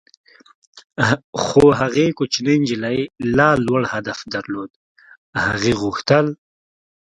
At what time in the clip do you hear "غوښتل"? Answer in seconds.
5.81-6.25